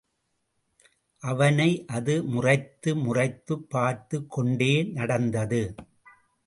[1.19, 1.85] அவனை
[1.87, 5.75] அது முறைத்து முறைத்துப் பார்த்துக் கொண்டே நடந்தது.